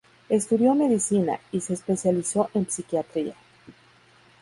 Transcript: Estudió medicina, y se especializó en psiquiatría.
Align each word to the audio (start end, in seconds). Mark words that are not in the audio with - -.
Estudió 0.29 0.73
medicina, 0.73 1.39
y 1.51 1.61
se 1.61 1.75
especializó 1.75 2.49
en 2.55 2.67
psiquiatría. 2.67 3.35